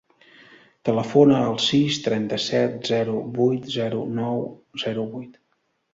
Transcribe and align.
Telefona 0.87 1.41
al 1.49 1.59
sis, 1.65 1.99
trenta-set, 2.07 2.79
zero, 2.93 3.15
vuit, 3.39 3.69
zero, 3.77 4.03
nou, 4.21 4.43
zero, 4.87 5.05
vuit. 5.13 5.39